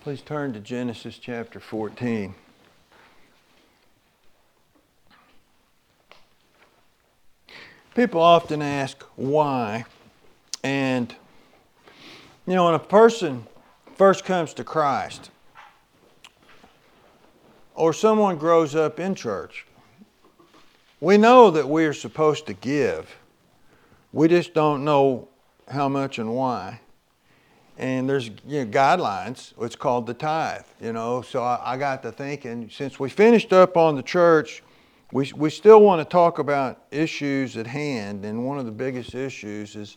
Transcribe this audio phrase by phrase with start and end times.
[0.00, 2.34] Please turn to Genesis chapter 14.
[7.94, 9.84] People often ask why,
[10.64, 11.14] and
[12.46, 13.46] you know, when a person
[13.94, 15.30] first comes to Christ,
[17.74, 19.66] or someone grows up in church,
[20.98, 23.16] we know that we are supposed to give.
[24.14, 25.28] We just don't know
[25.68, 26.80] how much and why
[27.80, 29.54] and there's you know, guidelines.
[29.58, 31.22] It's called the tithe, you know.
[31.22, 34.62] So I, I, got to thinking, since we finished up on the church,
[35.12, 39.14] we, we still want to talk about issues at hand, and one of the biggest
[39.14, 39.96] issues is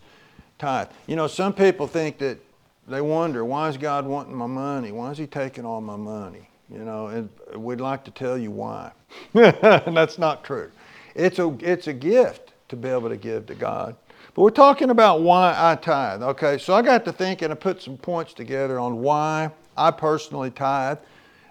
[0.57, 0.87] tithe.
[1.07, 2.39] You know, some people think that
[2.87, 4.93] they wonder, why is God wanting my money?
[4.93, 6.49] Why is He taking all my money?
[6.71, 8.93] You know, and we'd like to tell you why.
[9.33, 10.71] and that's not true.
[11.15, 13.97] It's a, it's a gift to be able to give to God.
[14.33, 16.23] But we're talking about why I tithe.
[16.23, 20.49] Okay, so I got to thinking and put some points together on why I personally
[20.49, 20.97] tithe.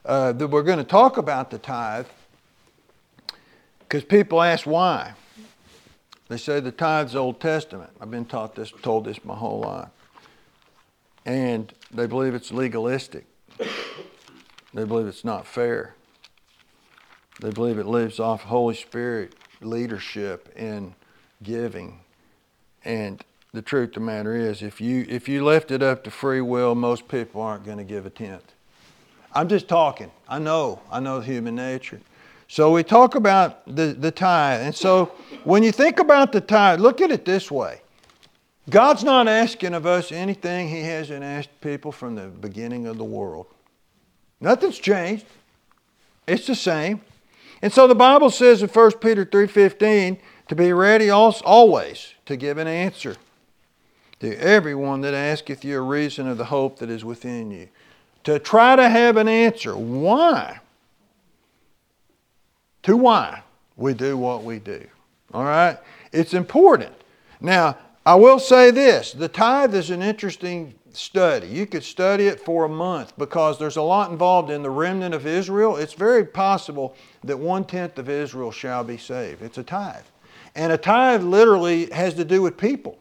[0.05, 2.07] Uh, that we're going to talk about the tithe
[3.79, 5.13] because people ask why.
[6.29, 7.91] They say the tithe's Old Testament.
[8.01, 9.91] I've been taught this, told this my whole life,
[11.25, 13.27] and they believe it's legalistic.
[14.75, 15.95] They believe it's not fair.
[17.41, 20.95] They believe it lives off Holy Spirit leadership in
[21.45, 22.01] giving
[22.85, 26.11] and the truth of the matter is, if you if you left it up to
[26.11, 28.55] free will, most people aren't going to give a tenth.
[29.35, 30.11] I'm just talking.
[30.29, 30.81] I know.
[30.91, 32.01] I know human nature.
[32.49, 34.61] So we talk about the, the tithe.
[34.61, 35.07] And so
[35.45, 37.81] when you think about the tithe, look at it this way.
[38.69, 43.05] God's not asking of us anything he hasn't asked people from the beginning of the
[43.05, 43.47] world.
[44.41, 45.25] Nothing's changed.
[46.27, 47.01] It's the same.
[47.63, 50.19] And so the Bible says in 1 Peter 3:15
[50.53, 53.17] to be ready always to give an answer
[54.21, 57.67] to everyone that asketh you a reason of the hope that is within you.
[58.25, 59.75] To try to have an answer.
[59.75, 60.61] Why?
[62.83, 63.43] To why
[63.79, 64.87] we do what we do.
[65.33, 65.79] All right?
[66.13, 66.93] It's important.
[67.41, 71.47] Now, I will say this the tithe is an interesting study.
[71.47, 75.15] You could study it for a month because there's a lot involved in the remnant
[75.15, 75.79] of Israel.
[75.79, 79.41] It's very possible that one tenth of Israel shall be saved.
[79.41, 80.05] It's a tithe.
[80.55, 82.99] And a tithe literally has to do with people.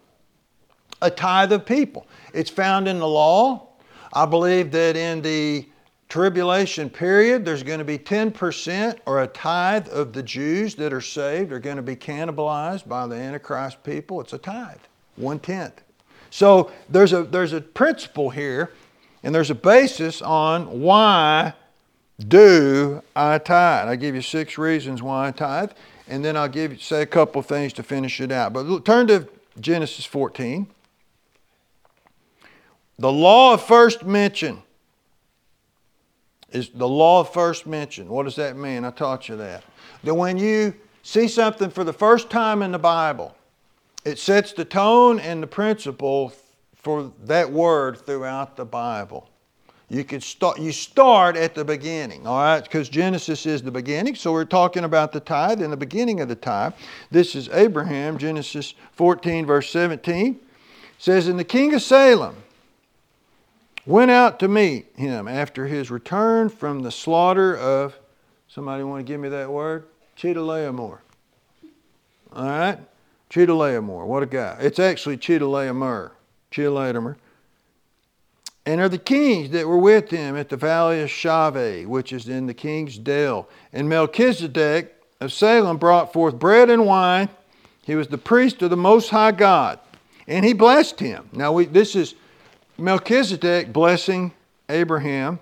[1.02, 2.08] A tithe of people.
[2.34, 3.68] It's found in the law.
[4.14, 5.66] I believe that in the
[6.10, 11.02] tribulation period, there's going to be 10% or a tithe of the Jews that are
[11.02, 14.20] saved are going to be cannibalized by the Antichrist people.
[14.22, 14.78] It's a tithe,
[15.16, 15.82] one tenth.
[16.30, 18.72] So there's a, there's a principle here,
[19.24, 21.54] and there's a basis on why
[22.28, 23.88] do I tithe.
[23.88, 25.72] I give you six reasons why I tithe
[26.12, 28.52] and then I'll give say a couple things to finish it out.
[28.52, 29.30] But turn to
[29.60, 30.68] Genesis 14.
[33.00, 34.62] The law of first mention
[36.52, 38.10] is the law of first mention.
[38.10, 38.84] What does that mean?
[38.84, 39.64] I taught you that.
[40.04, 43.34] That when you see something for the first time in the Bible,
[44.04, 46.34] it sets the tone and the principle
[46.76, 49.30] for that word throughout the Bible.
[49.92, 52.64] You could start you start at the beginning, all right?
[52.64, 54.16] Because Genesis is the beginning.
[54.16, 56.72] So we're talking about the tithe in the beginning of the tithe.
[57.12, 60.40] This is Abraham, Genesis 14, verse 17.
[60.98, 62.38] says, And the king of Salem
[63.86, 68.00] went out to meet him after his return from the slaughter of
[68.48, 69.88] somebody want to give me that word?
[70.16, 71.00] Chedorlaomer.
[72.32, 72.80] All right?
[73.30, 74.06] Chedorlaomer.
[74.06, 74.56] What a guy.
[74.62, 76.12] It's actually Chedorlaomer.
[76.50, 77.18] Chedorlaomer
[78.72, 82.30] and are the kings that were with him at the valley of Shaveh, which is
[82.30, 83.50] in the king's dale.
[83.74, 87.28] And Melchizedek of Salem brought forth bread and wine.
[87.84, 89.78] He was the priest of the Most High God,
[90.26, 91.28] and he blessed him.
[91.34, 92.16] Now, we, this is
[92.78, 94.32] Melchizedek blessing
[94.70, 95.42] Abraham.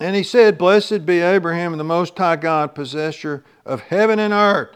[0.00, 4.70] And he said, Blessed be Abraham, the Most High God, possessor of heaven and earth.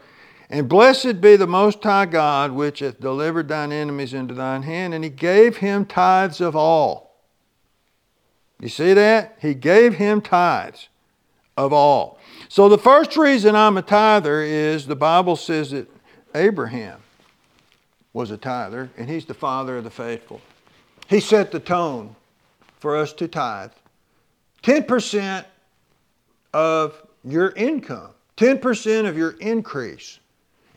[0.49, 4.93] And blessed be the Most High God, which hath delivered thine enemies into thine hand.
[4.93, 7.06] And he gave him tithes of all.
[8.59, 9.37] You see that?
[9.41, 10.89] He gave him tithes
[11.55, 12.19] of all.
[12.49, 15.89] So the first reason I'm a tither is the Bible says that
[16.33, 16.99] Abraham
[18.13, 20.41] was a tither, and he's the father of the faithful.
[21.07, 22.15] He set the tone
[22.79, 23.71] for us to tithe.
[24.63, 25.45] 10%
[26.53, 30.19] of your income, 10% of your increase.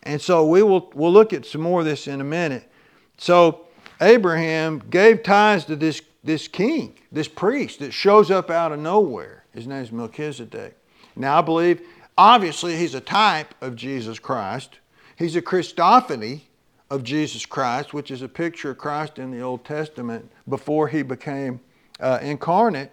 [0.02, 2.70] And so we will we'll look at some more of this in a minute.
[3.18, 3.66] So
[4.00, 9.44] Abraham gave tithes to this this king, this priest that shows up out of nowhere.
[9.52, 10.76] His name is Melchizedek.
[11.16, 11.80] Now, I believe,
[12.16, 14.78] obviously, he's a type of Jesus Christ.
[15.16, 16.42] He's a Christophany
[16.90, 21.02] of Jesus Christ, which is a picture of Christ in the Old Testament before he
[21.02, 21.60] became
[22.00, 22.90] uh, incarnate.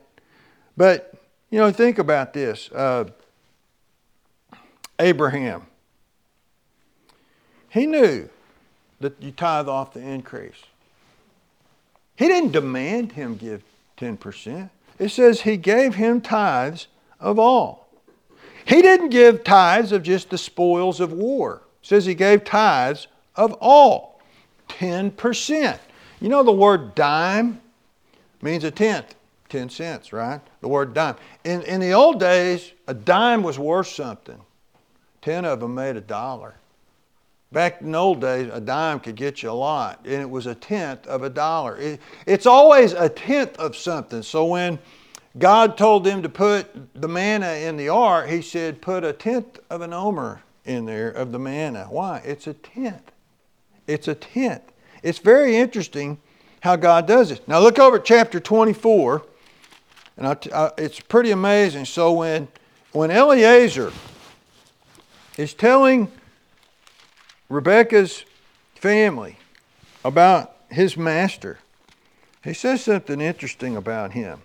[0.76, 1.14] But,
[1.50, 3.06] you know, think about this uh,
[5.00, 5.68] Abraham.
[7.70, 8.30] He knew
[9.00, 10.64] that you tithe off the increase.
[12.18, 13.64] He didn't demand him give
[13.98, 14.70] 10%.
[15.00, 16.88] It says he gave him tithes
[17.20, 17.88] of all.
[18.66, 21.62] He didn't give tithes of just the spoils of war.
[21.82, 24.20] It says he gave tithes of all.
[24.68, 25.80] 10%.
[26.20, 27.62] You know the word dime
[28.42, 29.14] means a tenth,
[29.50, 30.42] 10 cents, right?
[30.62, 31.16] The word dime.
[31.44, 34.42] In, in the old days, a dime was worth something.
[35.22, 36.56] 10 of them made a dollar.
[37.52, 40.48] Back in the old days, a dime could get you a lot, and it was
[40.48, 41.78] a tenth of a dollar.
[41.78, 44.22] It, it's always a tenth of something.
[44.22, 44.80] So when
[45.38, 49.60] God told them to put the manna in the ark, He said, put a tenth
[49.70, 51.86] of an omer in there of the manna.
[51.90, 52.22] Why?
[52.26, 53.12] It's a tenth.
[53.88, 54.74] It's a tenth.
[55.02, 56.18] It's very interesting
[56.60, 57.48] how God does it.
[57.48, 59.24] Now look over at chapter 24,
[60.18, 61.86] and I, I, it's pretty amazing.
[61.86, 62.50] So when
[62.92, 63.92] when Eliezer
[65.38, 66.12] is telling
[67.50, 68.26] Rebecca's
[68.76, 69.38] family
[70.04, 71.60] about his master,
[72.44, 74.42] he says something interesting about him.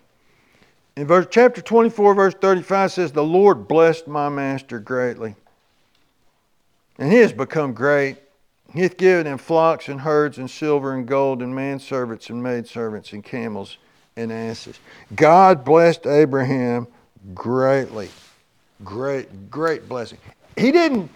[0.97, 5.35] In verse, chapter 24, verse 35 says, The Lord blessed my master greatly,
[6.99, 8.19] and he has become great.
[8.73, 13.13] He hath given him flocks and herds and silver and gold and manservants and maidservants
[13.13, 13.79] and camels
[14.17, 14.79] and asses.
[15.15, 16.87] God blessed Abraham
[17.35, 18.09] greatly.
[18.85, 20.19] Great, great blessing.
[20.57, 21.11] He didn't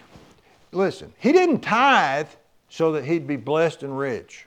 [0.76, 2.28] listen, he didn't tithe
[2.68, 4.46] so that he'd be blessed and rich.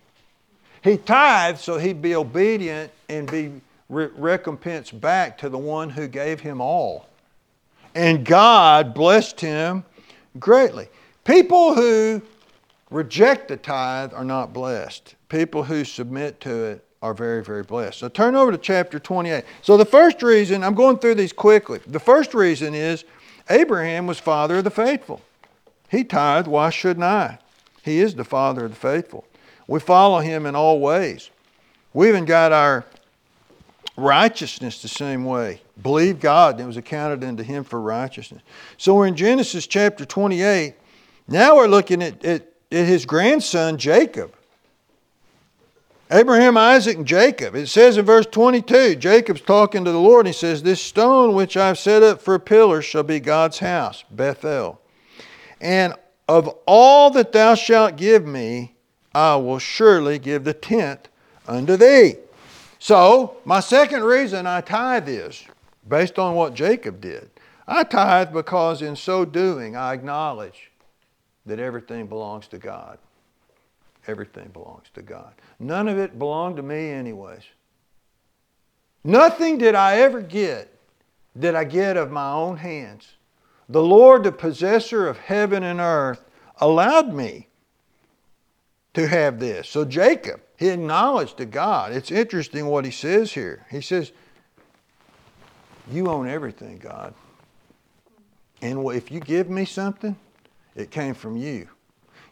[0.83, 3.51] He tithed so he'd be obedient and be
[3.89, 7.07] re- recompensed back to the one who gave him all.
[7.95, 9.83] And God blessed him
[10.39, 10.87] greatly.
[11.25, 12.21] People who
[12.91, 15.15] reject the tithe are not blessed.
[15.27, 17.99] People who submit to it are very, very blessed.
[17.99, 19.43] So turn over to chapter 28.
[19.61, 21.79] So the first reason, I'm going through these quickly.
[21.87, 23.05] The first reason is
[23.49, 25.21] Abraham was father of the faithful.
[25.89, 27.39] He tithed, why shouldn't I?
[27.83, 29.25] He is the father of the faithful.
[29.67, 31.29] We follow him in all ways.
[31.93, 32.85] We even got our
[33.97, 35.61] righteousness the same way.
[35.81, 38.41] Believe God, and it was accounted unto him for righteousness.
[38.77, 40.75] So we're in Genesis chapter 28.
[41.27, 44.33] Now we're looking at, at, at his grandson Jacob.
[46.11, 47.55] Abraham, Isaac, and Jacob.
[47.55, 51.35] It says in verse 22, Jacob's talking to the Lord, and he says, This stone
[51.35, 54.81] which I've set up for a pillar shall be God's house, Bethel.
[55.61, 55.93] And
[56.27, 58.75] of all that thou shalt give me,
[59.13, 61.07] I will surely give the tenth
[61.47, 62.15] unto thee.
[62.77, 65.43] So, my second reason I tithe is
[65.87, 67.29] based on what Jacob did.
[67.67, 70.71] I tithe because in so doing I acknowledge
[71.45, 72.97] that everything belongs to God.
[74.07, 75.33] Everything belongs to God.
[75.59, 77.43] None of it belonged to me, anyways.
[79.03, 80.79] Nothing did I ever get
[81.37, 83.07] did I get of my own hands.
[83.69, 86.25] The Lord, the possessor of heaven and earth,
[86.59, 87.47] allowed me
[88.95, 89.69] to have this.
[89.69, 91.93] So Jacob, he acknowledged to God.
[91.93, 93.65] It's interesting what he says here.
[93.69, 94.11] He says,
[95.91, 97.13] You own everything, God.
[98.61, 100.17] And if you give me something,
[100.75, 101.69] it came from you.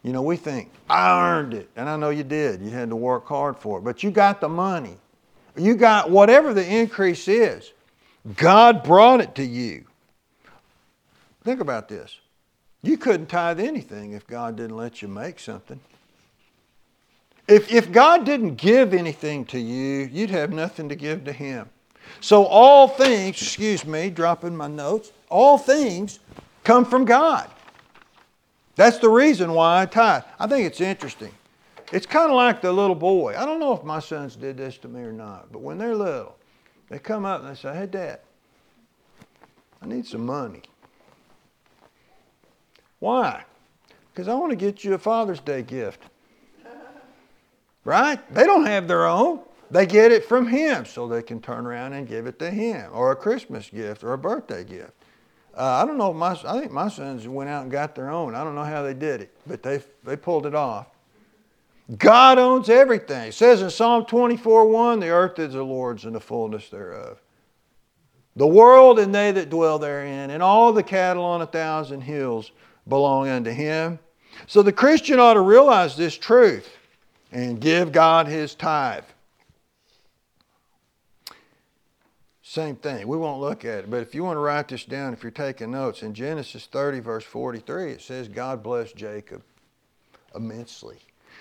[0.03, 1.69] You know, we think, I earned it.
[1.75, 2.61] And I know you did.
[2.61, 3.81] You had to work hard for it.
[3.83, 4.97] But you got the money.
[5.55, 7.71] You got whatever the increase is.
[8.35, 9.85] God brought it to you.
[11.47, 12.19] Think about this.
[12.81, 15.79] You couldn't tithe anything if God didn't let you make something.
[17.47, 21.69] If, if God didn't give anything to you, you'd have nothing to give to Him.
[22.19, 26.19] So all things, excuse me, dropping my notes, all things
[26.65, 27.49] come from God.
[28.75, 30.23] That's the reason why I tithe.
[30.37, 31.31] I think it's interesting.
[31.93, 33.37] It's kind of like the little boy.
[33.37, 35.95] I don't know if my sons did this to me or not, but when they're
[35.95, 36.35] little,
[36.89, 38.19] they come up and they say, Hey, Dad,
[39.81, 40.63] I need some money.
[42.99, 43.43] Why?
[44.11, 46.01] Because I want to get you a Father's Day gift.
[47.83, 48.19] Right?
[48.33, 49.39] They don't have their own.
[49.69, 52.89] They get it from Him so they can turn around and give it to Him,
[52.93, 54.91] or a Christmas gift, or a birthday gift.
[55.55, 56.13] Uh, I don't know.
[56.13, 58.35] My, I think my sons went out and got their own.
[58.35, 60.87] I don't know how they did it, but they, they pulled it off.
[61.97, 63.29] God owns everything.
[63.29, 67.21] It says in Psalm 24 1, the earth is the Lord's and the fullness thereof.
[68.35, 72.51] The world and they that dwell therein, and all the cattle on a thousand hills
[72.89, 73.99] belong unto Him.
[74.45, 76.69] So the Christian ought to realize this truth
[77.31, 79.03] and give God His tithe.
[82.41, 83.07] Same thing.
[83.07, 85.31] We won't look at it, but if you want to write this down, if you're
[85.31, 89.43] taking notes, in Genesis 30, verse 43, it says God blessed Jacob
[90.33, 90.97] immensely.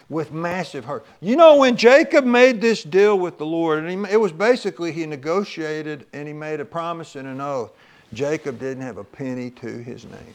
[0.08, 1.04] with massive hurt.
[1.20, 4.92] You know, when Jacob made this deal with the Lord, and he, it was basically
[4.92, 7.72] he negotiated and he made a promise and an oath.
[8.12, 10.34] Jacob didn't have a penny to his name.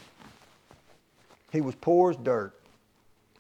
[1.51, 2.53] He was poor as dirt.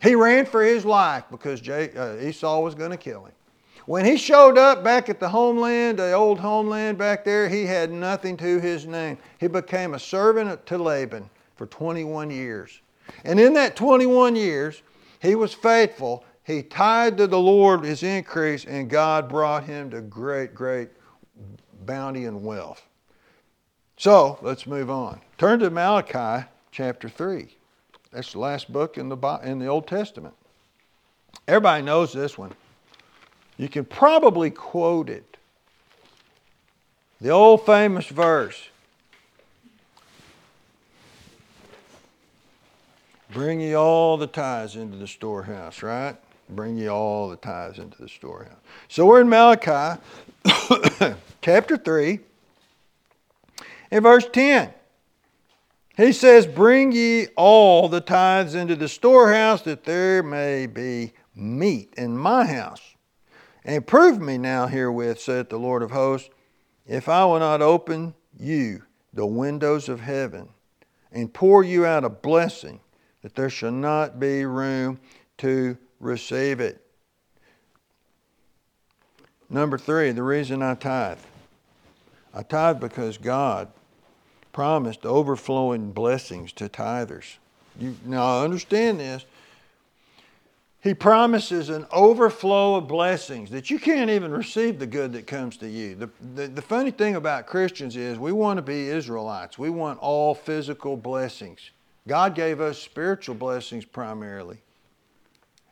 [0.01, 3.33] He ran for his life because uh, Esau was going to kill him.
[3.85, 7.91] When he showed up back at the homeland, the old homeland back there, he had
[7.91, 9.17] nothing to his name.
[9.39, 12.81] He became a servant to Laban for 21 years.
[13.23, 14.81] And in that 21 years,
[15.19, 16.23] he was faithful.
[16.43, 20.89] He tied to the Lord his increase, and God brought him to great, great
[21.85, 22.87] bounty and wealth.
[23.97, 25.21] So let's move on.
[25.37, 27.55] Turn to Malachi chapter 3.
[28.11, 30.33] That's the last book in the, in the Old Testament.
[31.47, 32.51] Everybody knows this one.
[33.57, 35.37] You can probably quote it.
[37.19, 38.69] The old famous verse
[43.31, 46.15] Bring ye all the tithes into the storehouse, right?
[46.49, 48.57] Bring ye all the tithes into the storehouse.
[48.89, 50.01] So we're in Malachi
[51.41, 52.19] chapter 3
[53.91, 54.73] in verse 10.
[55.97, 61.93] He says, Bring ye all the tithes into the storehouse, that there may be meat
[61.97, 62.95] in my house.
[63.63, 66.29] And prove me now herewith, saith the Lord of hosts,
[66.87, 68.83] if I will not open you
[69.13, 70.49] the windows of heaven
[71.11, 72.79] and pour you out a blessing,
[73.21, 74.99] that there shall not be room
[75.37, 76.83] to receive it.
[79.49, 81.19] Number three, the reason I tithe.
[82.33, 83.67] I tithe because God
[84.51, 87.37] promised overflowing blessings to tithers.
[87.79, 89.25] You, now, understand this.
[90.81, 95.57] He promises an overflow of blessings that you can't even receive the good that comes
[95.57, 95.95] to you.
[95.95, 99.59] The, the, the, funny thing about Christians is we want to be Israelites.
[99.59, 101.59] We want all physical blessings.
[102.07, 104.57] God gave us spiritual blessings primarily.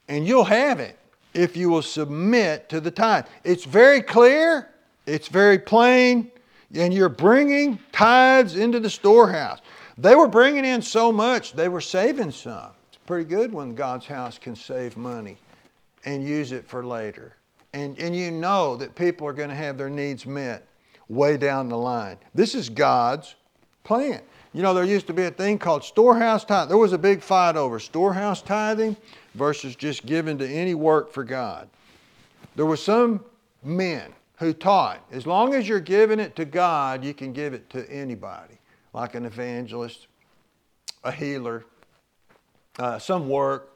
[0.08, 0.98] And you'll have it
[1.34, 3.26] if you will submit to the tithe.
[3.44, 4.70] It's very clear,
[5.08, 6.32] it's very plain,
[6.76, 9.60] and you're bringing tithes into the storehouse.
[9.98, 12.72] They were bringing in so much, they were saving some.
[12.88, 15.38] It's pretty good when God's house can save money
[16.06, 17.36] and use it for later.
[17.74, 20.66] And, and you know that people are going to have their needs met
[21.08, 22.18] way down the line.
[22.34, 23.36] This is God's
[23.84, 24.22] plan.
[24.54, 26.70] You know, there used to be a thing called storehouse tithing.
[26.70, 28.96] There was a big fight over storehouse tithing
[29.36, 31.70] versus just giving to any work for God.
[32.56, 33.24] There were some
[33.64, 37.70] men who taught as long as you're giving it to God, you can give it
[37.72, 38.58] to anybody,
[38.94, 40.08] like an evangelist,
[41.04, 41.66] a healer,
[42.80, 43.76] uh, some work.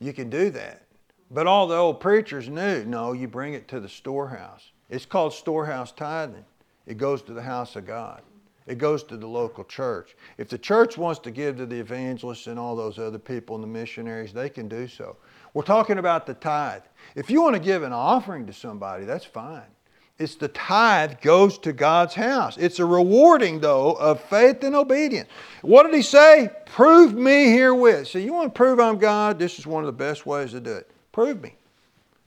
[0.00, 0.82] You can do that.
[1.30, 4.72] But all the old preachers knew no, you bring it to the storehouse.
[4.88, 6.44] It's called storehouse tithing,
[6.86, 8.22] it goes to the house of God.
[8.66, 10.16] It goes to the local church.
[10.38, 13.62] If the church wants to give to the evangelists and all those other people and
[13.62, 15.18] the missionaries, they can do so.
[15.52, 16.82] We're talking about the tithe.
[17.14, 19.73] If you want to give an offering to somebody, that's fine.
[20.18, 22.56] It's the tithe goes to God's house.
[22.56, 25.28] It's a rewarding, though, of faith and obedience.
[25.62, 26.50] What did he say?
[26.66, 28.06] Prove me herewith.
[28.06, 29.40] So you want to prove I'm God?
[29.40, 30.88] This is one of the best ways to do it.
[31.10, 31.54] Prove me.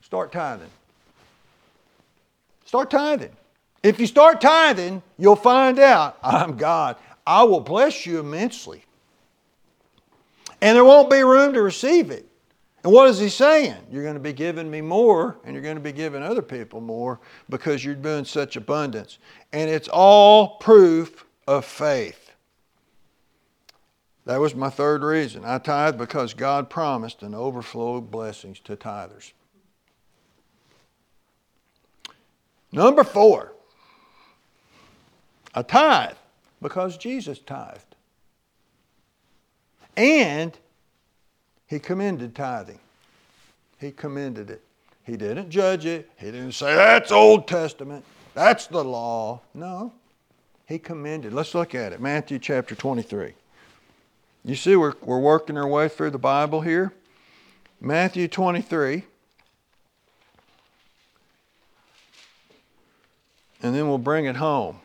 [0.02, 0.68] Start tithing.
[2.66, 3.34] Start tithing.
[3.82, 6.96] If you start tithing, you'll find out I'm God.
[7.26, 8.84] I will bless you immensely.
[10.60, 12.27] And there won't be room to receive it.
[12.88, 13.76] And what is he saying?
[13.92, 16.80] You're going to be giving me more, and you're going to be giving other people
[16.80, 19.18] more because you're doing such abundance.
[19.52, 22.30] And it's all proof of faith.
[24.24, 25.44] That was my third reason.
[25.44, 29.32] I tithe because God promised an overflow of blessings to tithers.
[32.72, 33.52] Number four,
[35.54, 36.16] a tithe
[36.62, 37.96] because Jesus tithed.
[39.94, 40.58] And
[41.68, 42.80] he commended tithing.
[43.78, 44.62] He commended it.
[45.04, 46.10] He didn't judge it.
[46.16, 48.04] He didn't say, that's Old Testament.
[48.34, 49.40] That's the law.
[49.54, 49.92] No.
[50.66, 51.32] He commended.
[51.32, 52.00] Let's look at it.
[52.00, 53.32] Matthew chapter 23.
[54.44, 56.92] You see, we're, we're working our way through the Bible here.
[57.80, 59.04] Matthew 23.
[63.62, 64.80] And then we'll bring it home.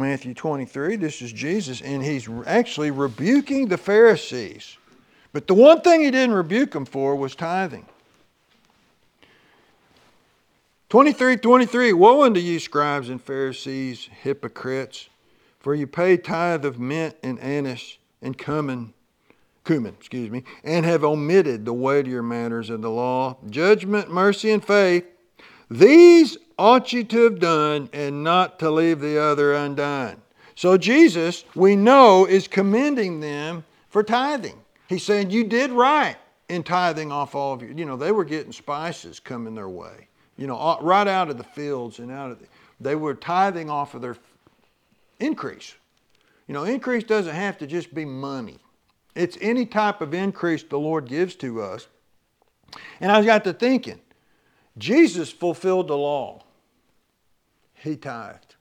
[0.00, 4.76] Matthew 23, this is Jesus, and he's actually rebuking the Pharisees.
[5.32, 7.86] But the one thing he didn't rebuke them for was tithing.
[10.88, 15.10] 23 23 Woe unto you, scribes and Pharisees, hypocrites,
[15.60, 18.94] for you pay tithe of mint and anise and cumin,
[19.64, 24.64] cumin, excuse me, and have omitted the weightier matters of the law, judgment, mercy, and
[24.64, 25.04] faith.
[25.70, 30.20] These ought you to have done and not to leave the other undone.
[30.54, 34.58] So Jesus, we know, is commending them for tithing.
[34.88, 36.16] He's saying you did right
[36.48, 40.08] in tithing off all of your, you know, they were getting spices coming their way,
[40.36, 42.46] you know, right out of the fields and out of the,
[42.80, 44.16] they were tithing off of their
[45.20, 45.74] increase.
[46.46, 48.58] You know, increase doesn't have to just be money.
[49.14, 51.86] It's any type of increase the Lord gives to us.
[53.00, 54.00] And I got to thinking,
[54.78, 56.42] Jesus fulfilled the law.
[57.74, 58.56] He tithed.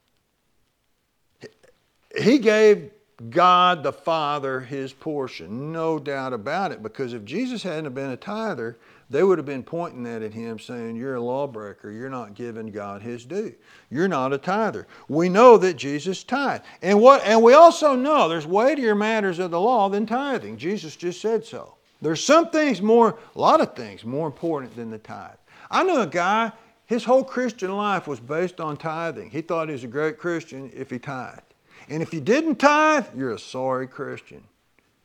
[2.17, 2.91] He gave
[3.29, 6.83] God the Father his portion, no doubt about it.
[6.83, 8.77] Because if Jesus hadn't been a tither,
[9.09, 11.89] they would have been pointing that at him saying, You're a lawbreaker.
[11.89, 13.55] You're not giving God his due.
[13.89, 14.85] You're not a tither.
[15.07, 16.63] We know that Jesus tithed.
[16.81, 20.57] And, what, and we also know there's weightier matters of the law than tithing.
[20.57, 21.75] Jesus just said so.
[22.01, 25.37] There's some things more, a lot of things more important than the tithe.
[25.69, 26.51] I knew a guy,
[26.85, 29.29] his whole Christian life was based on tithing.
[29.29, 31.41] He thought he was a great Christian if he tithed.
[31.89, 34.43] And if you didn't tithe, you're a sorry Christian.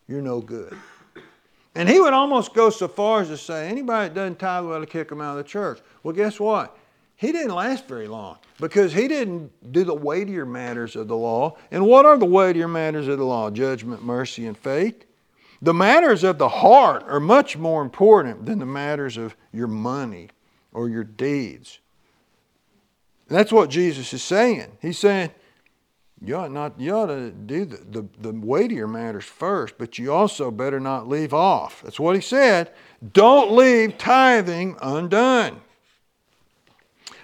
[0.08, 0.76] You're no good.
[1.74, 4.72] And he would almost go so far as to say, anybody that doesn't tithe, we
[4.72, 5.80] ought to kick them out of the church.
[6.02, 6.76] Well, guess what?
[7.16, 11.56] He didn't last very long because he didn't do the weightier matters of the law.
[11.70, 13.50] And what are the weightier matters of the law?
[13.50, 15.04] Judgment, mercy, and faith.
[15.62, 20.28] The matters of the heart are much more important than the matters of your money
[20.72, 21.78] or your deeds.
[23.28, 24.78] that's what Jesus is saying.
[24.80, 25.30] He's saying,
[26.24, 30.12] you ought not you ought to do the, the, the weightier matters first, but you
[30.12, 31.82] also better not leave off.
[31.82, 32.70] That's what he said.
[33.12, 35.60] Don't leave tithing undone.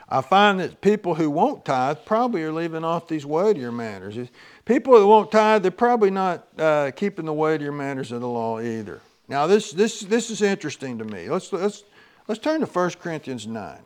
[0.08, 4.16] I find that people who won't tithe probably are leaving off these weightier matters.
[4.64, 8.58] People who won't tithe, they're probably not uh, keeping the weightier matters of the law
[8.58, 9.02] either.
[9.28, 11.28] Now, this, this, this is interesting to me.
[11.28, 11.84] Let's, let's,
[12.28, 13.78] let's turn to 1 Corinthians 9.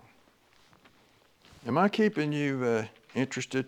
[1.67, 2.85] Am I keeping you uh,
[3.15, 3.67] interested?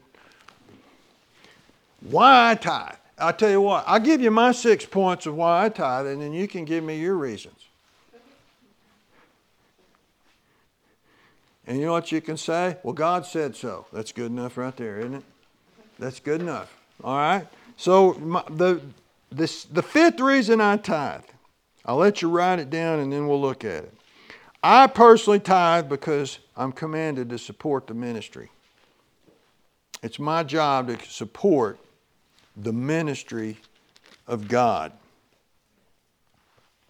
[2.00, 2.96] Why I tithe?
[3.16, 6.20] I'll tell you what, I'll give you my six points of why I tithe, and
[6.20, 7.54] then you can give me your reasons.
[11.66, 12.76] And you know what you can say?
[12.82, 13.86] Well, God said so.
[13.92, 15.22] That's good enough right there, isn't it?
[15.98, 16.76] That's good enough.
[17.02, 17.46] All right?
[17.76, 18.80] So, my, the,
[19.30, 21.22] this, the fifth reason I tithe,
[21.86, 23.94] I'll let you write it down and then we'll look at it.
[24.66, 28.48] I personally tithe because I'm commanded to support the ministry.
[30.02, 31.78] It's my job to support
[32.56, 33.58] the ministry
[34.26, 34.92] of God.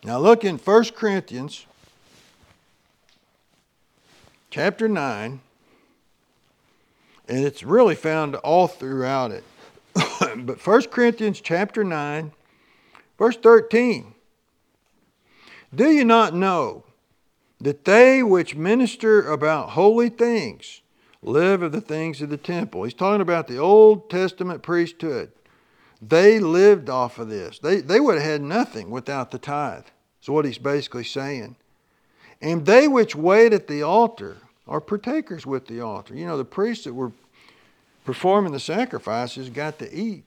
[0.05, 1.67] Now look in 1 Corinthians
[4.51, 5.41] chapter 9,
[7.27, 9.43] and it's really found all throughout it.
[10.37, 12.31] but 1 Corinthians chapter 9,
[13.19, 14.15] verse 13.
[15.75, 16.85] Do you not know
[17.65, 20.83] that they which minister about holy things
[21.23, 22.85] live of the things of the temple?
[22.85, 25.33] He's talking about the Old Testament priesthood.
[26.01, 27.59] They lived off of this.
[27.59, 29.87] They, they would have had nothing without the tithe.
[30.23, 31.57] Is what he's basically saying.
[32.41, 36.15] And they which wait at the altar are partakers with the altar.
[36.15, 37.13] You know, the priests that were
[38.05, 40.25] performing the sacrifices got to eat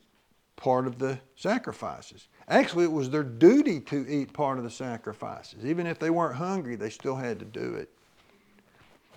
[0.56, 2.28] part of the sacrifices.
[2.50, 5.66] Actually, it was their duty to eat part of the sacrifices.
[5.66, 7.90] Even if they weren't hungry, they still had to do it.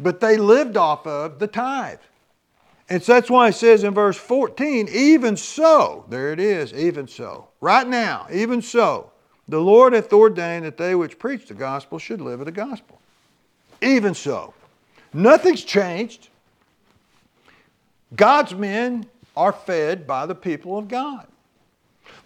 [0.01, 2.01] But they lived off of the tithe.
[2.89, 7.07] And so that's why it says in verse 14, even so, there it is, even
[7.07, 7.47] so.
[7.61, 9.13] Right now, even so,
[9.47, 13.01] the Lord hath ordained that they which preach the gospel should live of the gospel.
[13.81, 14.55] Even so.
[15.13, 16.29] Nothing's changed.
[18.17, 21.29] God's men are fed by the people of God.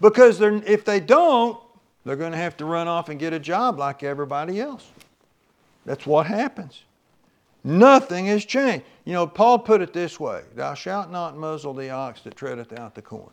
[0.01, 1.59] Because if they don't,
[2.05, 4.87] they're going to have to run off and get a job like everybody else.
[5.87, 6.83] That's what happens.
[7.62, 8.85] Nothing has changed.
[9.05, 12.79] You know, Paul put it this way Thou shalt not muzzle the ox that treadeth
[12.79, 13.31] out the corn.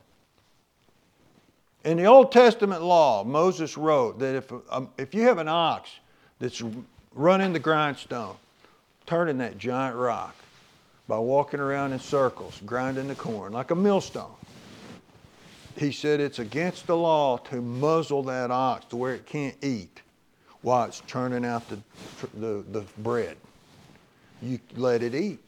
[1.84, 5.90] In the Old Testament law, Moses wrote that if, um, if you have an ox
[6.40, 6.62] that's
[7.14, 8.36] running the grindstone,
[9.06, 10.36] turning that giant rock
[11.08, 14.32] by walking around in circles, grinding the corn like a millstone,
[15.78, 20.02] he said it's against the law to muzzle that ox to where it can't eat
[20.62, 21.80] while it's churning out the,
[22.36, 23.38] the, the bread
[24.42, 25.40] you let it eat.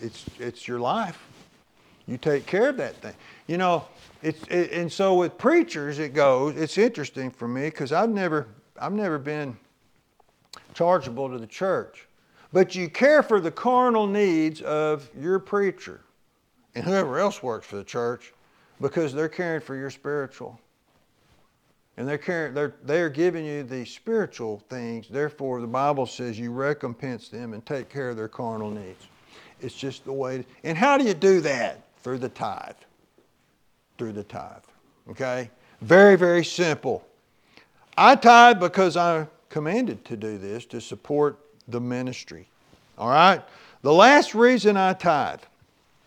[0.00, 1.26] It's, it's your life.
[2.06, 3.14] You take care of that thing.
[3.46, 3.84] You know,
[4.22, 8.48] it's, it, and so with preachers, it goes, it's interesting for me because I've never,
[8.78, 9.56] I've never been
[10.74, 12.06] chargeable to the church.
[12.52, 16.00] But you care for the carnal needs of your preacher
[16.74, 18.34] and whoever else works for the church
[18.82, 20.60] because they're caring for your spiritual
[21.96, 25.06] and they're, caring, they're, they're giving you the spiritual things.
[25.08, 29.06] Therefore, the Bible says you recompense them and take care of their carnal needs.
[29.60, 30.44] It's just the way.
[30.64, 31.84] And how do you do that?
[32.02, 32.74] Through the tithe.
[33.98, 34.64] Through the tithe.
[35.10, 35.50] Okay?
[35.80, 37.06] Very, very simple.
[37.96, 42.48] I tithe because I'm commanded to do this to support the ministry.
[42.98, 43.42] All right?
[43.82, 45.40] The last reason I tithe.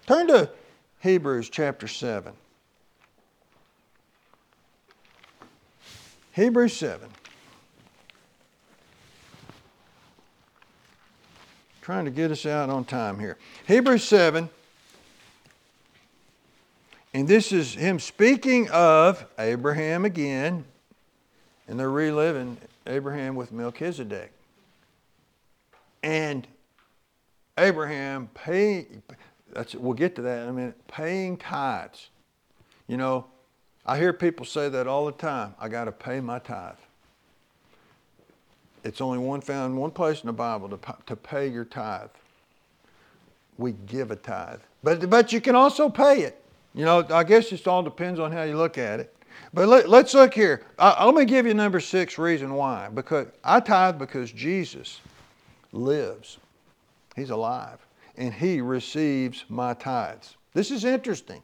[0.07, 0.49] Turn to
[0.99, 2.33] Hebrews chapter 7.
[6.35, 7.09] Hebrews 7.
[11.81, 13.37] Trying to get us out on time here.
[13.67, 14.49] Hebrews 7.
[17.13, 20.65] And this is him speaking of Abraham again,
[21.69, 24.33] and they're reliving Abraham with Melchizedek.
[26.03, 26.45] And
[27.57, 29.01] Abraham paying,
[29.75, 32.09] we'll get to that in a minute, paying tithes.
[32.87, 33.25] You know,
[33.85, 35.53] I hear people say that all the time.
[35.59, 36.75] I got to pay my tithe.
[38.83, 42.09] It's only one found one place in the Bible to, to pay your tithe.
[43.57, 46.43] We give a tithe, but but you can also pay it.
[46.73, 49.15] You know, I guess it all depends on how you look at it.
[49.53, 50.63] But let, us look here.
[50.77, 52.89] I, let me give you number six reason why.
[52.93, 54.99] Because I tithe because Jesus
[55.71, 56.37] lives.
[57.15, 57.79] He's alive.
[58.17, 60.35] And he receives my tithes.
[60.53, 61.41] This is interesting.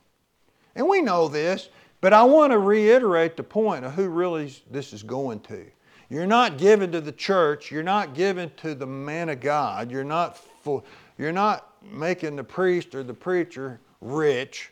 [0.75, 1.69] And we know this,
[2.02, 5.66] but I want to reiterate the point of who really this is going to.
[6.10, 7.72] You're not given to the church.
[7.72, 9.90] You're not given to the man of God.
[9.90, 10.84] You're not, full,
[11.18, 14.72] you're not making the priest or the preacher rich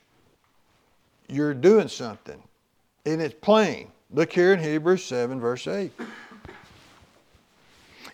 [1.29, 2.41] you're doing something.
[3.05, 3.91] And it's plain.
[4.11, 5.91] Look here in Hebrews 7, verse 8.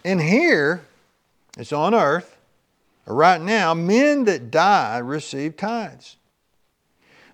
[0.04, 0.86] And here,
[1.58, 2.38] it's on earth,
[3.08, 6.18] right now, men that die receive tithes.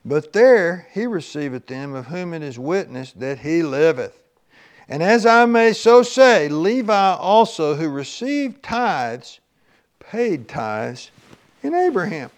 [0.03, 4.17] But there he receiveth them of whom it is witnessed that he liveth.
[4.89, 9.39] And as I may so say, Levi also, who received tithes,
[9.99, 11.11] paid tithes
[11.63, 12.31] in Abraham.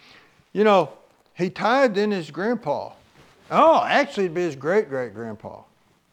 [0.52, 0.92] You know,
[1.34, 2.92] he tithed in his grandpa.
[3.50, 5.62] Oh, actually, it'd be his great great grandpa.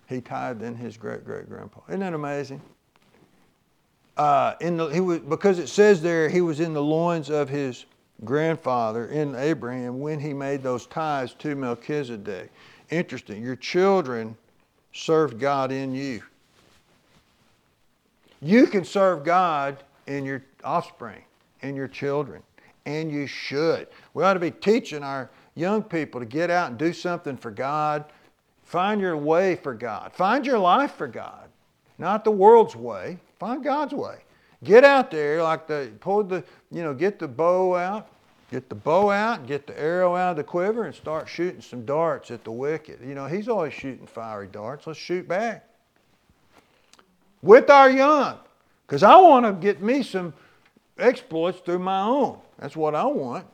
[0.08, 1.80] He tithed in his great great grandpa.
[1.88, 2.60] Isn't that amazing?
[4.16, 7.48] Uh, in the, he was, because it says there he was in the loins of
[7.48, 7.86] his
[8.24, 12.50] grandfather in Abraham when he made those tithes to Melchizedek.
[12.90, 13.42] Interesting.
[13.42, 14.37] Your children
[14.92, 16.22] served God in you.
[18.42, 21.22] You can serve God in your offspring,
[21.61, 22.42] in your children,
[22.87, 23.87] and you should.
[24.14, 27.50] We ought to be teaching our young people to get out and do something for
[27.50, 28.04] God.
[28.64, 30.12] Find your way for God.
[30.12, 31.48] Find your life for God.
[31.98, 33.18] Not the world's way.
[33.38, 34.16] Find God's way.
[34.62, 38.11] Get out there like the pull the you know get the bow out,
[38.51, 41.87] get the bow out, get the arrow out of the quiver, and start shooting some
[41.87, 43.01] darts at the wicked.
[43.03, 44.87] You know he's always shooting fiery darts.
[44.87, 45.66] Let's shoot back
[47.42, 48.38] with our young,
[48.87, 50.35] because I want to get me some
[50.99, 52.38] exploits through my own.
[52.59, 53.46] That's what I want.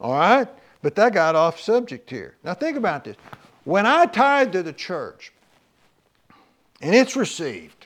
[0.00, 0.48] All right.
[0.82, 2.36] But that got off subject here.
[2.42, 3.16] Now think about this.
[3.64, 5.32] When I tithe to the church
[6.80, 7.81] and it's received,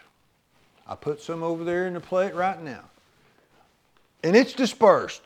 [0.88, 2.84] I put some over there in the plate right now,
[4.22, 5.22] and it's dispersed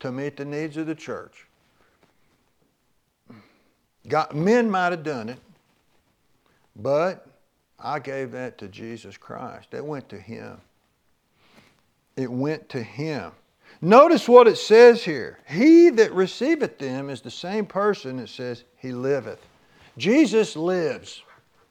[0.00, 1.46] to meet the needs of the church.
[4.08, 5.38] God, men might have done it,
[6.76, 7.26] but
[7.78, 9.68] I gave that to Jesus Christ.
[9.72, 10.58] It went to Him.
[12.16, 13.32] It went to Him.
[13.80, 15.38] Notice what it says here.
[15.48, 19.40] He that receiveth them is the same person that says he liveth.
[19.96, 21.22] Jesus lives.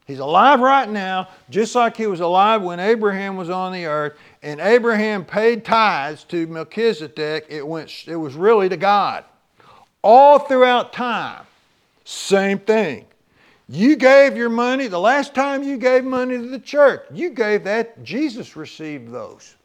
[0.10, 4.18] He's alive right now, just like he was alive when Abraham was on the earth.
[4.42, 7.46] And Abraham paid tithes to Melchizedek.
[7.48, 9.24] It, went, it was really to God.
[10.02, 11.46] All throughout time,
[12.06, 13.06] same thing.
[13.68, 17.64] You gave your money, the last time you gave money to the church, you gave
[17.66, 19.58] that, Jesus received those.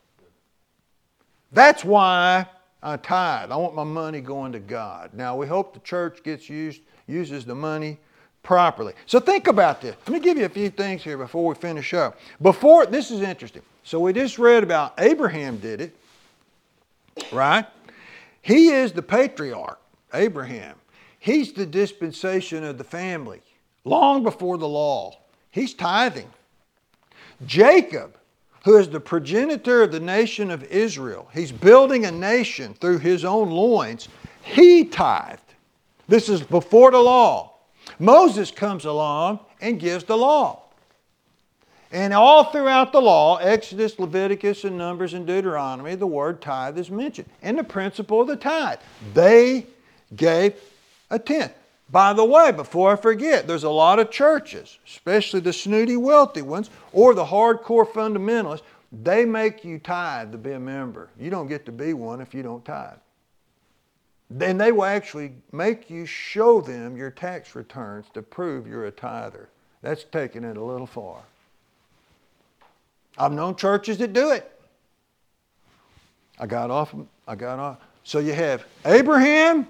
[1.53, 2.47] That's why
[2.83, 3.51] I tithe.
[3.51, 5.15] I want my money going to God.
[5.15, 7.97] Now we hope the church gets used, uses the money
[8.45, 8.93] properly.
[9.07, 9.97] So think about this.
[10.07, 12.19] Let me give you a few things here before we finish up.
[12.41, 13.63] Before this is interesting.
[13.83, 15.97] So we just read about Abraham did it,
[17.33, 17.67] right?
[18.43, 19.81] He is the patriarch,
[20.13, 20.77] Abraham.
[21.19, 23.41] He's the dispensation of the family
[23.85, 25.19] long before the law.
[25.51, 26.31] He's tithing.
[27.47, 28.17] Jacob
[28.65, 31.29] who is the progenitor of the nation of Israel.
[31.33, 34.09] He's building a nation through his own loins.
[34.43, 35.41] He tithed.
[36.09, 37.54] This is before the law.
[37.99, 40.63] Moses comes along and gives the law.
[41.93, 46.91] And all throughout the law, Exodus, Leviticus, and Numbers, and Deuteronomy, the word tithe is
[46.91, 47.29] mentioned.
[47.41, 48.81] And the principle of the tithe.
[49.13, 49.67] They
[50.17, 50.55] gave
[51.11, 51.53] a tenth.
[51.91, 56.43] By the way, before I forget, there's a lot of churches, especially the snooty, wealthy
[56.43, 61.11] ones, or the hardcore fundamentalists, they make you tithe to be a member.
[61.19, 62.99] You don't get to be one if you don't tithe.
[64.31, 68.91] Then they will actually make you show them your tax returns to prove you're a
[68.91, 69.49] tither.
[69.83, 71.21] That's taking it a little far.
[73.19, 74.51] I've known churches that do it.
[76.39, 76.95] I got off.
[77.29, 77.79] I got off.
[78.03, 79.67] So you have Abraham,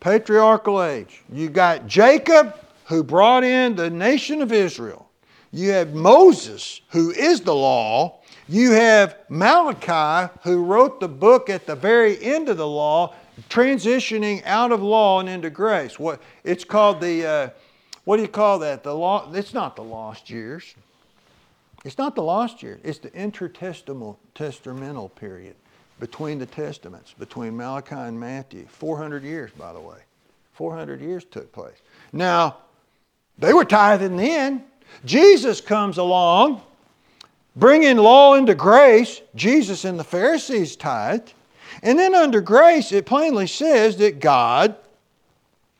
[0.00, 1.22] patriarchal age.
[1.32, 2.54] You got Jacob,
[2.86, 5.08] who brought in the nation of Israel.
[5.50, 8.20] You have Moses, who is the law.
[8.48, 13.14] You have Malachi, who wrote the book at the very end of the law,
[13.48, 15.98] transitioning out of law and into grace.
[15.98, 17.50] What it's called the uh,
[18.04, 18.82] what do you call that?
[18.82, 19.30] The law.
[19.32, 20.74] It's not the lost years.
[21.84, 22.78] It's not the lost year.
[22.84, 25.56] It's the intertestamental period
[25.98, 28.66] between the testaments, between Malachi and Matthew.
[28.68, 29.98] 400 years, by the way.
[30.52, 31.76] 400 years took place.
[32.12, 32.58] Now,
[33.38, 34.64] they were tithing then.
[35.04, 36.60] Jesus comes along,
[37.56, 39.20] bringing law into grace.
[39.34, 41.32] Jesus and the Pharisees tithed.
[41.82, 44.76] And then under grace, it plainly says that God,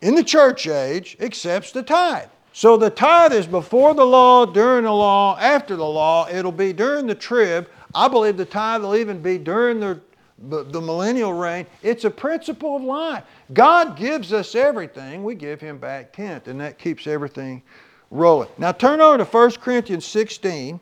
[0.00, 2.28] in the church age, accepts the tithe.
[2.52, 6.28] So the tithe is before the law, during the law, after the law.
[6.28, 7.68] It'll be during the trib.
[7.94, 10.00] I believe the tithe will even be during the,
[10.38, 11.66] the millennial reign.
[11.82, 13.24] It's a principle of life.
[13.52, 17.62] God gives us everything, we give Him back tenth, and that keeps everything
[18.10, 18.48] rolling.
[18.58, 20.80] Now turn over to 1 Corinthians 16.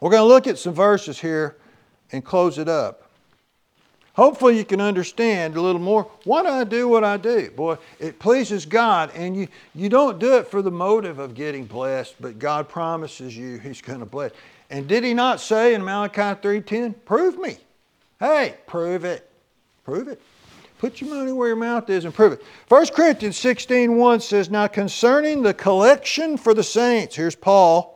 [0.00, 1.56] We're going to look at some verses here
[2.12, 3.10] and close it up.
[4.14, 6.10] Hopefully, you can understand a little more.
[6.24, 7.50] Why do I do what I do?
[7.50, 11.64] Boy, it pleases God, and you, you don't do it for the motive of getting
[11.64, 14.32] blessed, but God promises you He's going to bless.
[14.68, 17.56] And did He not say in Malachi 3:10, "Prove me"?
[18.20, 19.30] Hey, prove it,
[19.84, 20.20] prove it.
[20.78, 22.42] Put your money where your mouth is and prove it.
[22.68, 27.91] 1 Corinthians 16:1 says, "Now concerning the collection for the saints, here's Paul."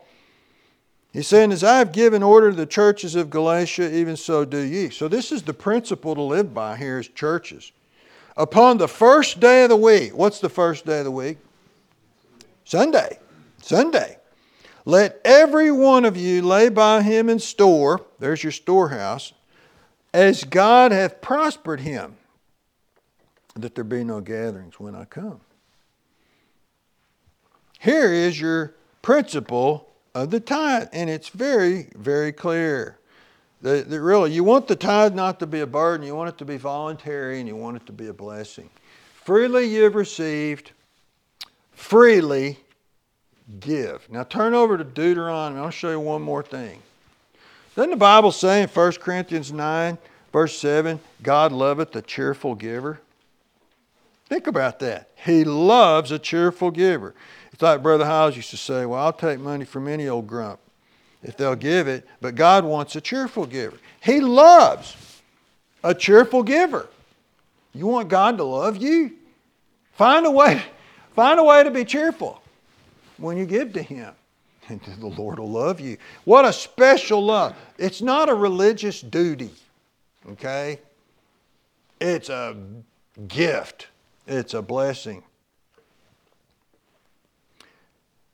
[1.16, 4.58] He's saying, As I have given order to the churches of Galatia, even so do
[4.58, 4.90] ye.
[4.90, 7.72] So, this is the principle to live by here as churches.
[8.36, 11.38] Upon the first day of the week, what's the first day of the week?
[12.66, 13.18] Sunday.
[13.62, 14.18] Sunday.
[14.84, 19.32] Let every one of you lay by him in store, there's your storehouse,
[20.12, 22.18] as God hath prospered him,
[23.54, 25.40] that there be no gatherings when I come.
[27.78, 29.85] Here is your principle
[30.16, 30.88] of the tithe.
[30.92, 32.98] And it's very, very clear.
[33.62, 36.38] That, that really, you want the tithe not to be a burden, you want it
[36.38, 38.68] to be voluntary, and you want it to be a blessing.
[39.14, 40.72] Freely you've received,
[41.72, 42.58] freely
[43.60, 44.10] give.
[44.10, 45.60] Now turn over to Deuteronomy.
[45.60, 46.80] I'll show you one more thing.
[47.74, 49.98] Doesn't the Bible say in 1 Corinthians 9,
[50.32, 53.00] verse 7, God loveth a cheerful giver?
[54.26, 55.10] Think about that.
[55.24, 57.14] He loves a cheerful giver.
[57.56, 60.60] It's like Brother Howes used to say, Well, I'll take money from any old grump
[61.22, 63.78] if they'll give it, but God wants a cheerful giver.
[64.02, 65.22] He loves
[65.82, 66.86] a cheerful giver.
[67.72, 69.12] You want God to love you?
[69.94, 70.60] Find a way,
[71.14, 72.42] find a way to be cheerful
[73.16, 74.12] when you give to Him.
[74.68, 75.96] And the Lord will love you.
[76.24, 77.56] What a special love.
[77.78, 79.52] It's not a religious duty,
[80.28, 80.78] okay?
[82.02, 82.54] It's a
[83.26, 83.86] gift,
[84.26, 85.22] it's a blessing.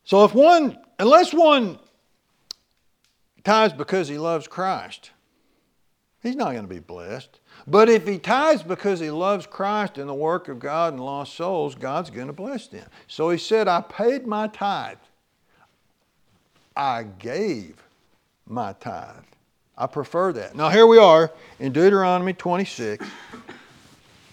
[0.04, 1.78] So if one, unless one
[3.44, 5.10] tithes because he loves Christ,
[6.22, 7.40] he's not going to be blessed.
[7.66, 11.34] But if he tithes because he loves Christ and the work of God and lost
[11.34, 12.86] souls, God's going to bless them.
[13.06, 14.98] So he said, I paid my tithe.
[16.76, 17.76] I gave
[18.46, 19.24] my tithe.
[19.76, 20.54] I prefer that.
[20.54, 23.06] Now, here we are in Deuteronomy 26.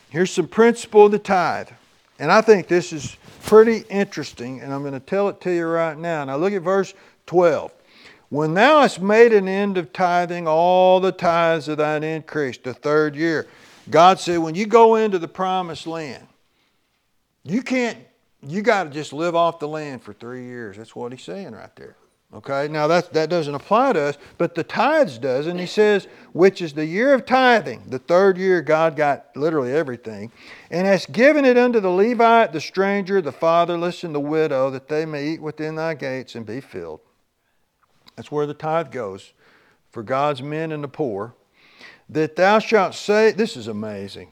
[0.10, 1.70] Here's some principle of the tithe.
[2.18, 5.65] And I think this is pretty interesting, and I'm going to tell it to you
[5.65, 6.25] right now.
[6.25, 6.93] Now, look at verse
[7.25, 7.71] 12.
[8.30, 12.73] When thou hast made an end of tithing all the tithes of thine increase, the
[12.73, 13.47] third year,
[13.89, 16.28] God said, when you go into the promised land,
[17.43, 17.97] you can't,
[18.45, 20.78] you got to just live off the land for three years.
[20.78, 21.95] That's what he's saying right there.
[22.32, 25.48] Okay, now that, that doesn't apply to us, but the tithes does.
[25.48, 29.74] And he says, which is the year of tithing, the third year God got literally
[29.74, 30.32] everything,
[30.70, 34.89] and has given it unto the Levite, the stranger, the fatherless, and the widow, that
[34.89, 37.00] they may eat within thy gates and be filled.
[38.15, 39.34] That's where the tithe goes
[39.89, 41.34] for God's men and the poor.
[42.08, 44.32] That thou shalt say, this is amazing,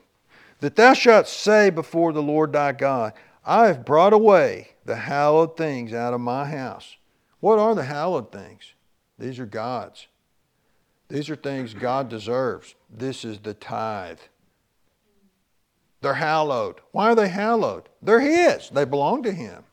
[0.60, 5.58] that thou shalt say before the Lord thy God, I have brought away the hallowed
[5.58, 6.97] things out of my house
[7.40, 8.74] what are the hallowed things?
[9.20, 10.08] These are God's.
[11.10, 12.76] These are things God deserves.
[12.90, 14.20] This is the tithe.
[16.02, 16.76] They're hallowed.
[16.92, 17.90] Why are they hallowed?
[18.02, 18.70] They're His.
[18.70, 19.64] They belong to Him.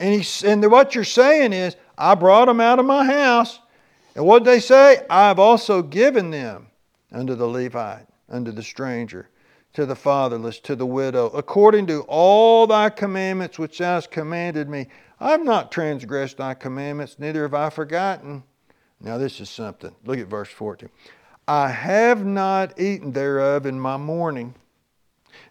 [0.00, 3.60] And, he, and what you're saying is, I brought them out of my house.
[4.14, 5.06] And what they say?
[5.08, 6.66] I've also given them
[7.12, 9.28] unto the Levite, unto the stranger,
[9.74, 14.68] to the fatherless, to the widow, according to all thy commandments which thou hast commanded
[14.68, 14.88] me.
[15.22, 18.42] I've not transgressed thy commandments, neither have I forgotten.
[19.00, 19.94] Now, this is something.
[20.04, 20.88] Look at verse 14.
[21.46, 24.54] I have not eaten thereof in my mourning,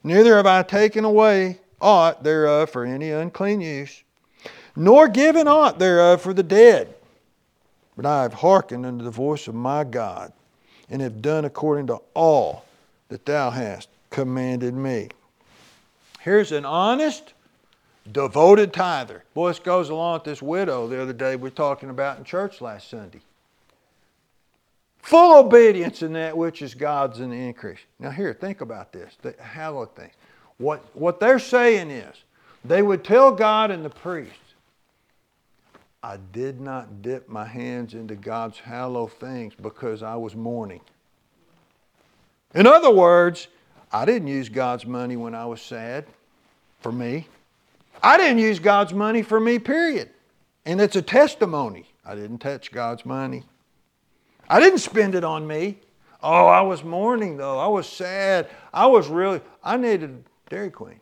[0.03, 4.03] neither have I taken away aught thereof for any unclean use,
[4.75, 6.93] nor given aught thereof for the dead.
[7.95, 10.33] But I have hearkened unto the voice of my God,
[10.89, 12.65] and have done according to all
[13.07, 15.09] that thou hast commanded me.
[16.19, 17.33] Here's an honest,
[18.09, 19.23] devoted tither.
[19.33, 22.23] Boy, this goes along with this widow the other day we were talking about in
[22.23, 23.21] church last Sunday.
[25.01, 27.79] Full obedience in that which is God's in the increase.
[27.99, 30.13] Now, here, think about this the hallowed things.
[30.57, 32.15] What, what they're saying is,
[32.63, 34.31] they would tell God and the priest,
[36.03, 40.81] I did not dip my hands into God's hallowed things because I was mourning.
[42.53, 43.47] In other words,
[43.91, 46.05] I didn't use God's money when I was sad
[46.79, 47.27] for me.
[48.03, 50.09] I didn't use God's money for me, period.
[50.65, 51.85] And it's a testimony.
[52.05, 53.43] I didn't touch God's money.
[54.49, 55.79] I didn't spend it on me.
[56.23, 57.57] Oh, I was mourning though.
[57.57, 58.49] I was sad.
[58.73, 60.99] I was really, I needed Dairy Queen.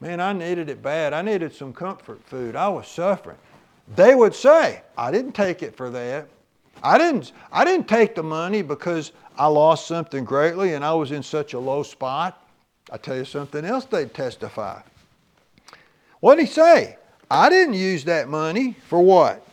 [0.00, 1.12] Man, I needed it bad.
[1.12, 2.56] I needed some comfort food.
[2.56, 3.36] I was suffering.
[3.94, 6.28] They would say, I didn't take it for that.
[6.82, 11.12] I didn't, I didn't take the money because I lost something greatly and I was
[11.12, 12.46] in such a low spot.
[12.90, 14.80] I tell you something else they'd testify.
[16.20, 16.96] What did he say?
[17.30, 19.46] I didn't use that money for what?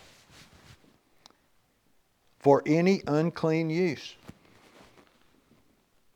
[2.40, 4.16] For any unclean use.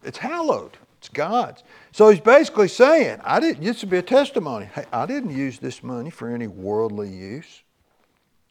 [0.04, 0.78] It's hallowed.
[0.98, 1.64] It's God's.
[1.92, 4.66] So he's basically saying, I didn't, this would be a testimony.
[4.66, 7.64] Hey, I didn't use this money for any worldly use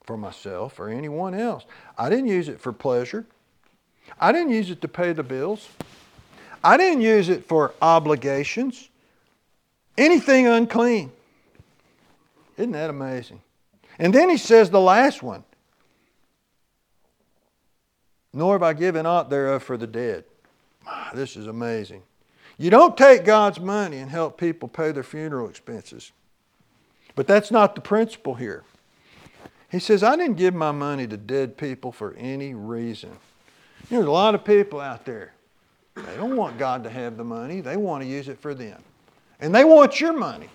[0.05, 1.65] for myself or anyone else.
[1.97, 3.27] I didn't use it for pleasure.
[4.19, 5.69] I didn't use it to pay the bills.
[6.65, 8.89] I didn't use it for obligations.
[9.97, 11.13] Anything unclean.
[12.61, 13.41] Isn't that amazing?
[13.99, 15.45] And then he says the last one
[18.35, 20.25] Nor have I given aught thereof for the dead.
[21.15, 22.03] This is amazing.
[22.59, 26.13] You don't take God's money and help people pay their funeral expenses.
[27.15, 28.63] But that's not the principle here.
[29.71, 33.11] He says, I didn't give my money to dead people for any reason.
[33.89, 35.33] There's a lot of people out there.
[35.95, 37.63] They don't want God to have the money.
[37.63, 38.83] They want to use it for them.
[39.41, 40.51] And they want your money.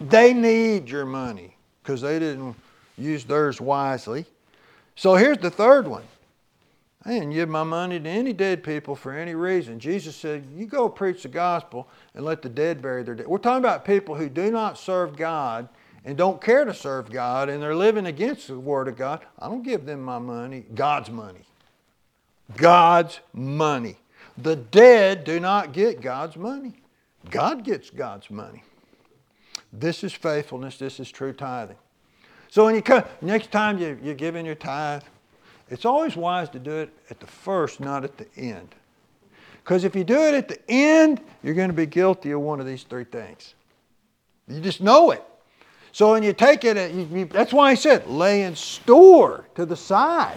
[0.00, 2.56] They need your money because they didn't
[2.96, 4.26] use theirs wisely.
[4.96, 6.04] So here's the third one.
[7.06, 9.78] I didn't give my money to any dead people for any reason.
[9.78, 13.26] Jesus said, You go preach the gospel and let the dead bury their dead.
[13.26, 15.68] We're talking about people who do not serve God
[16.04, 19.48] and don't care to serve God and they're living against the Word of God, I
[19.48, 21.40] don't give them my money, God's money.
[22.56, 23.96] God's money.
[24.36, 26.74] The dead do not get God's money.
[27.30, 28.62] God gets God's money.
[29.78, 30.78] This is faithfulness.
[30.78, 31.76] This is true tithing.
[32.48, 35.02] So when you come, next time you, you're giving your tithe,
[35.68, 38.74] it's always wise to do it at the first, not at the end.
[39.62, 42.60] Because if you do it at the end, you're going to be guilty of one
[42.60, 43.54] of these three things.
[44.46, 45.24] You just know it.
[45.90, 49.64] So when you take it, you, you, that's why I said lay in store to
[49.64, 50.36] the side.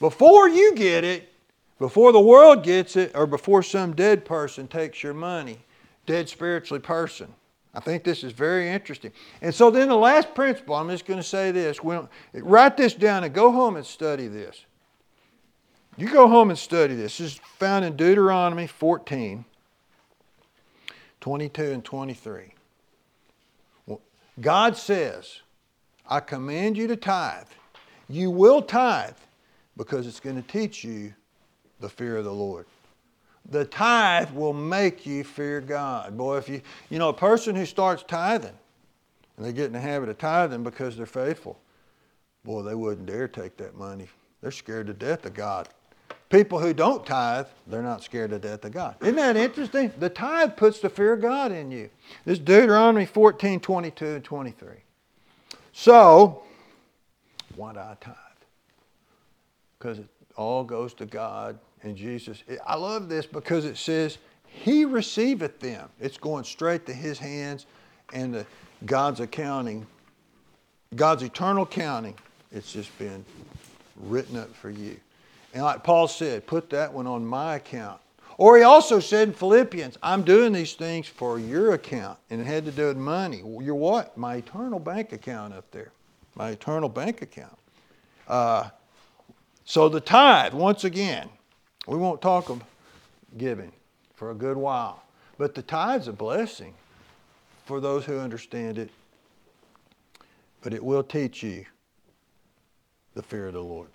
[0.00, 1.32] Before you get it,
[1.78, 5.58] before the world gets it, or before some dead person takes your money,
[6.06, 7.32] dead spiritually person.
[7.74, 9.12] I think this is very interesting.
[9.42, 11.78] And so then the last principle, I'm just going to say this.
[12.34, 14.64] write this down and go home and study this.
[15.96, 17.18] You go home and study this.
[17.18, 19.44] This is found in Deuteronomy 14,
[21.20, 22.54] 22 and 23.
[24.40, 25.40] God says,
[26.06, 27.48] I command you to tithe.
[28.08, 29.16] You will tithe
[29.76, 31.14] because it's going to teach you
[31.80, 32.66] the fear of the Lord.
[33.50, 36.16] The tithe will make you fear God.
[36.16, 38.56] Boy, if you, you know, a person who starts tithing
[39.36, 41.58] and they get in the habit of tithing because they're faithful,
[42.44, 44.08] boy, they wouldn't dare take that money.
[44.42, 45.68] They're scared to death of God.
[46.28, 48.96] People who don't tithe, they're not scared to death of God.
[49.00, 49.90] Isn't that interesting?
[49.98, 51.88] The tithe puts the fear of God in you.
[52.26, 54.68] This is Deuteronomy 14, 22 and 23.
[55.72, 56.42] So,
[57.56, 58.14] why do I tithe?
[59.78, 62.42] Because it all goes to God and Jesus.
[62.66, 65.88] I love this because it says, He receiveth them.
[66.00, 67.66] It's going straight to His hands
[68.12, 68.46] and the,
[68.86, 69.86] God's accounting,
[70.94, 72.14] God's eternal counting.
[72.52, 73.24] It's just been
[73.96, 74.96] written up for you.
[75.54, 78.00] And like Paul said, put that one on my account.
[78.36, 82.18] Or he also said in Philippians, I'm doing these things for your account.
[82.30, 83.38] And it had to do with money.
[83.38, 84.16] Your what?
[84.16, 85.90] My eternal bank account up there.
[86.36, 87.58] My eternal bank account.
[88.28, 88.68] Uh,
[89.64, 91.28] so the tithe, once again,
[91.88, 92.62] we won't talk of
[93.38, 93.72] giving
[94.14, 95.02] for a good while.
[95.38, 96.74] But the tithe's a blessing
[97.64, 98.90] for those who understand it.
[100.60, 101.64] But it will teach you
[103.14, 103.88] the fear of the Lord.